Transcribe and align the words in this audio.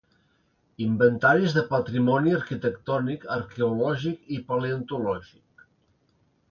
Inventaris 0.85 1.53
de 1.57 1.63
patrimoni 1.73 2.33
arquitectònic, 2.39 3.29
arqueològic 3.37 4.35
i 4.39 4.43
paleontològic. 4.51 5.67